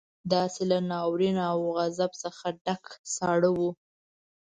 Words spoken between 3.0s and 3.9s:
ساړه وو.